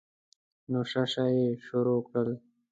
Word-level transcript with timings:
نو 0.71 0.79
شه 0.91 1.03
شه 1.11 1.25
یې 1.37 1.47
شروع 1.65 1.99
کړل. 2.09 2.29